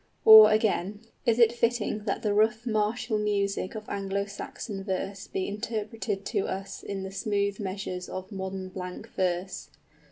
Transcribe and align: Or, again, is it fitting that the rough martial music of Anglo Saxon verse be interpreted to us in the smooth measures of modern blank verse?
Or, 0.25 0.49
again, 0.51 1.01
is 1.27 1.37
it 1.37 1.51
fitting 1.51 2.05
that 2.05 2.23
the 2.23 2.33
rough 2.33 2.65
martial 2.65 3.19
music 3.19 3.75
of 3.75 3.87
Anglo 3.87 4.25
Saxon 4.25 4.83
verse 4.83 5.27
be 5.27 5.47
interpreted 5.47 6.25
to 6.25 6.47
us 6.47 6.81
in 6.81 7.03
the 7.03 7.11
smooth 7.11 7.59
measures 7.59 8.09
of 8.09 8.31
modern 8.31 8.69
blank 8.69 9.09
verse? 9.09 9.69